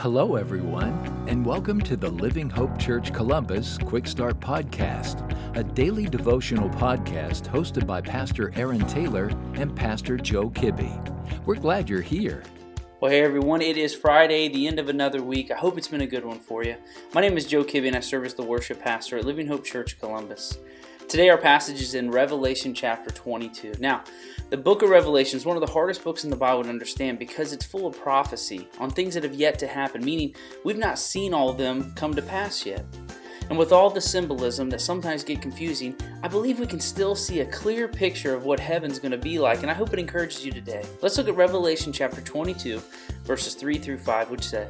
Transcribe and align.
Hello, 0.00 0.36
everyone, 0.36 0.94
and 1.28 1.44
welcome 1.44 1.78
to 1.82 1.94
the 1.94 2.08
Living 2.08 2.48
Hope 2.48 2.78
Church 2.78 3.12
Columbus 3.12 3.76
Quick 3.76 4.06
Start 4.06 4.40
Podcast, 4.40 5.28
a 5.58 5.62
daily 5.62 6.06
devotional 6.06 6.70
podcast 6.70 7.42
hosted 7.42 7.86
by 7.86 8.00
Pastor 8.00 8.50
Aaron 8.56 8.80
Taylor 8.86 9.26
and 9.56 9.76
Pastor 9.76 10.16
Joe 10.16 10.48
Kibbe. 10.48 11.44
We're 11.44 11.56
glad 11.56 11.90
you're 11.90 12.00
here. 12.00 12.42
Well, 13.02 13.10
hey 13.10 13.20
everyone, 13.20 13.60
it 13.60 13.76
is 13.76 13.94
Friday, 13.94 14.48
the 14.48 14.66
end 14.66 14.78
of 14.78 14.88
another 14.88 15.22
week. 15.22 15.50
I 15.50 15.58
hope 15.58 15.76
it's 15.76 15.88
been 15.88 16.00
a 16.00 16.06
good 16.06 16.24
one 16.24 16.40
for 16.40 16.64
you. 16.64 16.76
My 17.12 17.20
name 17.20 17.36
is 17.36 17.44
Joe 17.44 17.62
Kibbe, 17.62 17.86
and 17.86 17.96
I 17.96 18.00
serve 18.00 18.24
as 18.24 18.32
the 18.32 18.42
worship 18.42 18.80
pastor 18.80 19.18
at 19.18 19.26
Living 19.26 19.48
Hope 19.48 19.66
Church 19.66 20.00
Columbus. 20.00 20.56
Today, 21.10 21.28
our 21.28 21.38
passage 21.38 21.82
is 21.82 21.96
in 21.96 22.08
Revelation 22.08 22.72
chapter 22.72 23.10
22. 23.10 23.74
Now, 23.80 24.04
the 24.50 24.56
book 24.56 24.82
of 24.82 24.90
Revelation 24.90 25.38
is 25.38 25.44
one 25.44 25.56
of 25.56 25.60
the 25.60 25.72
hardest 25.72 26.04
books 26.04 26.22
in 26.22 26.30
the 26.30 26.36
Bible 26.36 26.62
to 26.62 26.68
understand 26.68 27.18
because 27.18 27.52
it's 27.52 27.66
full 27.66 27.84
of 27.88 27.98
prophecy 27.98 28.68
on 28.78 28.90
things 28.90 29.14
that 29.14 29.24
have 29.24 29.34
yet 29.34 29.58
to 29.58 29.66
happen, 29.66 30.04
meaning 30.04 30.36
we've 30.64 30.78
not 30.78 31.00
seen 31.00 31.34
all 31.34 31.50
of 31.50 31.58
them 31.58 31.92
come 31.96 32.14
to 32.14 32.22
pass 32.22 32.64
yet. 32.64 32.84
And 33.48 33.58
with 33.58 33.72
all 33.72 33.90
the 33.90 34.00
symbolism 34.00 34.70
that 34.70 34.80
sometimes 34.80 35.24
get 35.24 35.42
confusing, 35.42 35.96
I 36.22 36.28
believe 36.28 36.60
we 36.60 36.66
can 36.68 36.78
still 36.78 37.16
see 37.16 37.40
a 37.40 37.46
clear 37.46 37.88
picture 37.88 38.32
of 38.32 38.44
what 38.44 38.60
heaven's 38.60 39.00
going 39.00 39.10
to 39.10 39.18
be 39.18 39.40
like, 39.40 39.62
and 39.62 39.70
I 39.70 39.74
hope 39.74 39.92
it 39.92 39.98
encourages 39.98 40.46
you 40.46 40.52
today. 40.52 40.84
Let's 41.02 41.18
look 41.18 41.26
at 41.26 41.34
Revelation 41.34 41.92
chapter 41.92 42.20
22, 42.20 42.80
verses 43.24 43.54
3 43.54 43.78
through 43.78 43.98
5, 43.98 44.30
which 44.30 44.44
say, 44.44 44.68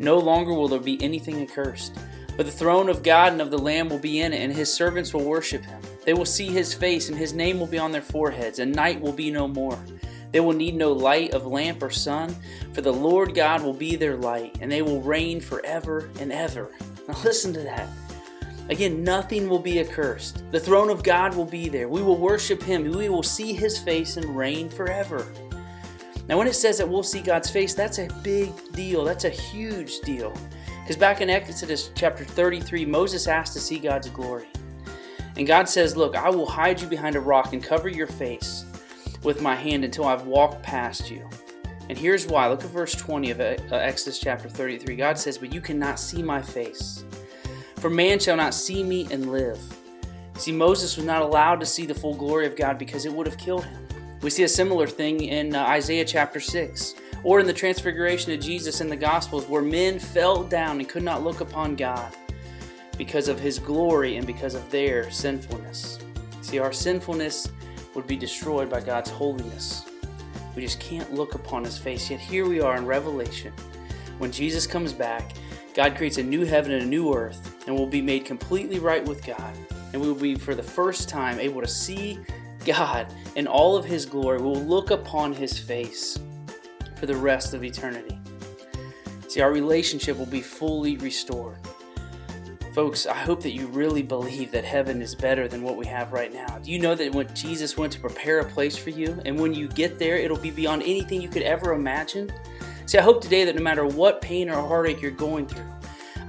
No 0.00 0.18
longer 0.18 0.52
will 0.54 0.66
there 0.66 0.80
be 0.80 1.00
anything 1.00 1.40
accursed 1.40 1.96
but 2.38 2.46
the 2.46 2.52
throne 2.52 2.88
of 2.88 3.02
God 3.02 3.32
and 3.32 3.42
of 3.42 3.50
the 3.50 3.58
Lamb 3.58 3.88
will 3.88 3.98
be 3.98 4.20
in 4.20 4.32
it, 4.32 4.40
and 4.40 4.52
his 4.52 4.72
servants 4.72 5.12
will 5.12 5.24
worship 5.24 5.64
him. 5.64 5.82
They 6.04 6.14
will 6.14 6.24
see 6.24 6.46
his 6.46 6.72
face, 6.72 7.08
and 7.08 7.18
his 7.18 7.32
name 7.32 7.58
will 7.58 7.66
be 7.66 7.78
on 7.78 7.90
their 7.90 8.00
foreheads, 8.00 8.60
and 8.60 8.72
night 8.72 9.00
will 9.00 9.12
be 9.12 9.28
no 9.32 9.48
more. 9.48 9.76
They 10.30 10.38
will 10.38 10.52
need 10.52 10.76
no 10.76 10.92
light 10.92 11.34
of 11.34 11.48
lamp 11.48 11.82
or 11.82 11.90
sun, 11.90 12.36
for 12.72 12.80
the 12.80 12.92
Lord 12.92 13.34
God 13.34 13.64
will 13.64 13.72
be 13.72 13.96
their 13.96 14.14
light, 14.14 14.56
and 14.60 14.70
they 14.70 14.82
will 14.82 15.02
reign 15.02 15.40
forever 15.40 16.10
and 16.20 16.30
ever. 16.30 16.70
Now 17.08 17.16
listen 17.24 17.52
to 17.54 17.60
that. 17.60 17.88
Again, 18.68 19.02
nothing 19.02 19.48
will 19.48 19.58
be 19.58 19.80
accursed. 19.80 20.44
The 20.52 20.60
throne 20.60 20.90
of 20.90 21.02
God 21.02 21.34
will 21.34 21.44
be 21.44 21.68
there. 21.68 21.88
We 21.88 22.02
will 22.02 22.18
worship 22.18 22.62
him. 22.62 22.84
We 22.84 23.08
will 23.08 23.24
see 23.24 23.52
his 23.52 23.78
face 23.78 24.16
and 24.16 24.36
reign 24.36 24.68
forever. 24.68 25.26
Now, 26.28 26.38
when 26.38 26.46
it 26.46 26.54
says 26.54 26.78
that 26.78 26.88
we'll 26.88 27.02
see 27.02 27.20
God's 27.20 27.50
face, 27.50 27.74
that's 27.74 27.98
a 27.98 28.08
big 28.22 28.52
deal. 28.74 29.02
That's 29.02 29.24
a 29.24 29.30
huge 29.30 29.98
deal. 30.02 30.32
Because 30.88 30.98
back 30.98 31.20
in 31.20 31.28
Exodus 31.28 31.90
chapter 31.94 32.24
33, 32.24 32.86
Moses 32.86 33.26
asked 33.26 33.52
to 33.52 33.60
see 33.60 33.78
God's 33.78 34.08
glory. 34.08 34.46
And 35.36 35.46
God 35.46 35.68
says, 35.68 35.98
Look, 35.98 36.16
I 36.16 36.30
will 36.30 36.46
hide 36.46 36.80
you 36.80 36.88
behind 36.88 37.14
a 37.14 37.20
rock 37.20 37.52
and 37.52 37.62
cover 37.62 37.90
your 37.90 38.06
face 38.06 38.64
with 39.22 39.42
my 39.42 39.54
hand 39.54 39.84
until 39.84 40.06
I've 40.06 40.24
walked 40.24 40.62
past 40.62 41.10
you. 41.10 41.28
And 41.90 41.98
here's 41.98 42.26
why. 42.26 42.48
Look 42.48 42.64
at 42.64 42.70
verse 42.70 42.94
20 42.94 43.30
of 43.32 43.38
uh, 43.38 43.56
Exodus 43.70 44.18
chapter 44.18 44.48
33. 44.48 44.96
God 44.96 45.18
says, 45.18 45.36
But 45.36 45.52
you 45.52 45.60
cannot 45.60 46.00
see 46.00 46.22
my 46.22 46.40
face. 46.40 47.04
For 47.76 47.90
man 47.90 48.18
shall 48.18 48.38
not 48.38 48.54
see 48.54 48.82
me 48.82 49.08
and 49.10 49.30
live. 49.30 49.60
See, 50.38 50.52
Moses 50.52 50.96
was 50.96 51.04
not 51.04 51.20
allowed 51.20 51.60
to 51.60 51.66
see 51.66 51.84
the 51.84 51.94
full 51.94 52.14
glory 52.14 52.46
of 52.46 52.56
God 52.56 52.78
because 52.78 53.04
it 53.04 53.12
would 53.12 53.26
have 53.26 53.36
killed 53.36 53.66
him. 53.66 53.86
We 54.22 54.30
see 54.30 54.44
a 54.44 54.48
similar 54.48 54.86
thing 54.86 55.20
in 55.24 55.54
uh, 55.54 55.64
Isaiah 55.64 56.06
chapter 56.06 56.40
6 56.40 56.94
or 57.24 57.40
in 57.40 57.46
the 57.46 57.52
transfiguration 57.52 58.32
of 58.32 58.40
Jesus 58.40 58.80
in 58.80 58.88
the 58.88 58.96
Gospels, 58.96 59.46
where 59.46 59.62
men 59.62 59.98
fell 59.98 60.44
down 60.44 60.78
and 60.78 60.88
could 60.88 61.02
not 61.02 61.22
look 61.22 61.40
upon 61.40 61.76
God 61.76 62.14
because 62.96 63.28
of 63.28 63.38
his 63.38 63.58
glory 63.58 64.16
and 64.16 64.26
because 64.26 64.54
of 64.54 64.70
their 64.70 65.10
sinfulness. 65.10 65.98
See, 66.42 66.58
our 66.58 66.72
sinfulness 66.72 67.50
would 67.94 68.06
be 68.06 68.16
destroyed 68.16 68.70
by 68.70 68.80
God's 68.80 69.10
holiness. 69.10 69.84
We 70.56 70.62
just 70.62 70.80
can't 70.80 71.12
look 71.12 71.34
upon 71.34 71.64
his 71.64 71.78
face. 71.78 72.10
Yet 72.10 72.20
here 72.20 72.48
we 72.48 72.60
are 72.60 72.76
in 72.76 72.86
Revelation. 72.86 73.52
When 74.18 74.32
Jesus 74.32 74.66
comes 74.66 74.92
back, 74.92 75.32
God 75.74 75.96
creates 75.96 76.18
a 76.18 76.22
new 76.22 76.44
heaven 76.44 76.72
and 76.72 76.82
a 76.82 76.86
new 76.86 77.14
earth, 77.14 77.54
and 77.66 77.76
we'll 77.76 77.86
be 77.86 78.02
made 78.02 78.24
completely 78.24 78.80
right 78.80 79.04
with 79.04 79.24
God. 79.24 79.54
And 79.92 80.02
we 80.02 80.08
will 80.08 80.20
be, 80.20 80.34
for 80.34 80.54
the 80.54 80.62
first 80.62 81.08
time, 81.08 81.38
able 81.38 81.60
to 81.60 81.68
see 81.68 82.18
God 82.64 83.12
in 83.36 83.46
all 83.46 83.76
of 83.76 83.84
his 83.84 84.04
glory. 84.04 84.38
We 84.38 84.44
will 84.44 84.64
look 84.64 84.90
upon 84.90 85.32
his 85.32 85.58
face 85.58 86.18
for 86.98 87.06
the 87.06 87.16
rest 87.16 87.54
of 87.54 87.64
eternity. 87.64 88.18
See, 89.28 89.40
our 89.40 89.52
relationship 89.52 90.16
will 90.18 90.26
be 90.26 90.40
fully 90.40 90.96
restored. 90.96 91.58
Folks, 92.74 93.06
I 93.06 93.14
hope 93.16 93.42
that 93.42 93.52
you 93.52 93.66
really 93.66 94.02
believe 94.02 94.52
that 94.52 94.64
heaven 94.64 95.02
is 95.02 95.14
better 95.14 95.48
than 95.48 95.62
what 95.62 95.76
we 95.76 95.86
have 95.86 96.12
right 96.12 96.32
now. 96.32 96.58
Do 96.58 96.70
you 96.70 96.78
know 96.78 96.94
that 96.94 97.12
when 97.12 97.34
Jesus 97.34 97.76
went 97.76 97.92
to 97.94 98.00
prepare 98.00 98.40
a 98.40 98.44
place 98.44 98.76
for 98.76 98.90
you, 98.90 99.20
and 99.24 99.38
when 99.38 99.52
you 99.52 99.68
get 99.68 99.98
there, 99.98 100.16
it'll 100.16 100.38
be 100.38 100.50
beyond 100.50 100.82
anything 100.82 101.20
you 101.20 101.28
could 101.28 101.42
ever 101.42 101.72
imagine? 101.72 102.30
See, 102.86 102.96
I 102.96 103.02
hope 103.02 103.20
today 103.20 103.44
that 103.44 103.56
no 103.56 103.62
matter 103.62 103.84
what 103.84 104.20
pain 104.20 104.48
or 104.48 104.66
heartache 104.66 105.02
you're 105.02 105.10
going 105.10 105.46
through, 105.46 105.66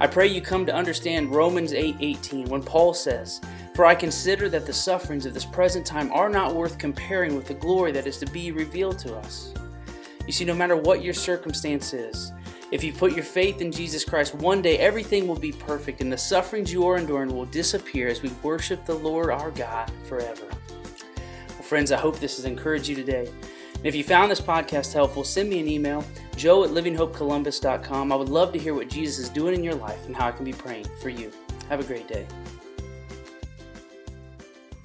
I 0.00 0.06
pray 0.06 0.26
you 0.26 0.40
come 0.40 0.66
to 0.66 0.74
understand 0.74 1.30
Romans 1.30 1.72
8:18 1.72 2.46
8, 2.46 2.48
when 2.48 2.62
Paul 2.62 2.94
says, 2.94 3.40
"For 3.74 3.84
I 3.84 3.94
consider 3.94 4.48
that 4.48 4.66
the 4.66 4.72
sufferings 4.72 5.26
of 5.26 5.34
this 5.34 5.44
present 5.44 5.86
time 5.86 6.10
are 6.10 6.28
not 6.28 6.54
worth 6.54 6.78
comparing 6.78 7.36
with 7.36 7.46
the 7.46 7.54
glory 7.54 7.92
that 7.92 8.06
is 8.06 8.18
to 8.18 8.26
be 8.26 8.50
revealed 8.50 8.98
to 9.00 9.14
us." 9.16 9.52
You 10.30 10.32
see, 10.32 10.44
no 10.44 10.54
matter 10.54 10.76
what 10.76 11.02
your 11.02 11.12
circumstance 11.12 11.92
is, 11.92 12.30
if 12.70 12.84
you 12.84 12.92
put 12.92 13.16
your 13.16 13.24
faith 13.24 13.60
in 13.60 13.72
Jesus 13.72 14.04
Christ, 14.04 14.32
one 14.32 14.62
day 14.62 14.78
everything 14.78 15.26
will 15.26 15.36
be 15.36 15.50
perfect 15.50 16.00
and 16.00 16.12
the 16.12 16.16
sufferings 16.16 16.72
you 16.72 16.86
are 16.86 16.98
enduring 16.98 17.34
will 17.34 17.46
disappear 17.46 18.06
as 18.06 18.22
we 18.22 18.28
worship 18.40 18.84
the 18.84 18.94
Lord 18.94 19.30
our 19.30 19.50
God 19.50 19.90
forever. 20.04 20.46
Well, 20.46 21.62
friends, 21.62 21.90
I 21.90 21.96
hope 21.96 22.20
this 22.20 22.36
has 22.36 22.44
encouraged 22.44 22.86
you 22.86 22.94
today. 22.94 23.28
And 23.74 23.84
if 23.84 23.96
you 23.96 24.04
found 24.04 24.30
this 24.30 24.40
podcast 24.40 24.92
helpful, 24.92 25.24
send 25.24 25.50
me 25.50 25.58
an 25.58 25.66
email, 25.68 26.04
joe 26.36 26.62
at 26.62 26.70
livinghopecolumbus.com. 26.70 28.12
I 28.12 28.14
would 28.14 28.28
love 28.28 28.52
to 28.52 28.58
hear 28.60 28.74
what 28.74 28.88
Jesus 28.88 29.18
is 29.18 29.30
doing 29.30 29.56
in 29.56 29.64
your 29.64 29.74
life 29.74 30.06
and 30.06 30.14
how 30.14 30.28
I 30.28 30.30
can 30.30 30.44
be 30.44 30.52
praying 30.52 30.86
for 31.02 31.08
you. 31.08 31.32
Have 31.68 31.80
a 31.80 31.84
great 31.84 32.06
day. 32.06 32.24